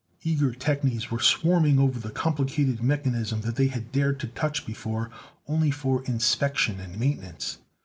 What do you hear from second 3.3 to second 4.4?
that they had dared to